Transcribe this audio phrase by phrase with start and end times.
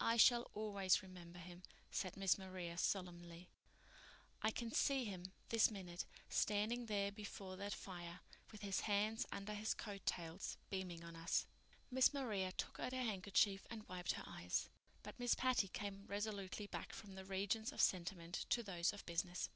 [0.00, 3.50] "I shall always remember him," said Miss Maria solemnly.
[4.40, 8.20] "I can see him, this minute, standing there before that fire,
[8.50, 11.44] with his hands under his coat tails, beaming on us."
[11.90, 14.70] Miss Maria took out her handkerchief and wiped her eyes;
[15.02, 19.50] but Miss Patty came resolutely back from the regions of sentiment to those of business.